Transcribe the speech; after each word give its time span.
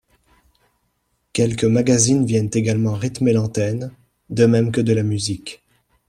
Quelques 1.31 1.63
magazines 1.63 2.25
viennent 2.25 2.49
également 2.53 2.93
rythmer 2.95 3.33
l'antenne, 3.33 3.91
de 4.31 4.47
même 4.47 4.71
que 4.71 4.81
de 4.81 4.93
la 4.93 5.03
musique. 5.03 5.61